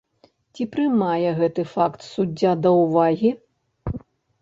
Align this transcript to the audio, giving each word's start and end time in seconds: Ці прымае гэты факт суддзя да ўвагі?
Ці 0.55 0.65
прымае 0.75 1.29
гэты 1.41 1.67
факт 1.75 1.99
суддзя 2.09 2.51
да 2.65 2.69
ўвагі? 2.83 3.37